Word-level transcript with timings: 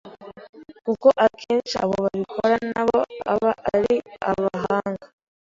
kuko 0.85 1.07
akenshi 1.25 1.75
abo 1.83 1.95
babikora 2.05 2.55
nabo 2.71 2.99
aba 3.33 3.51
ari 3.75 3.95
abahanga 4.29 5.05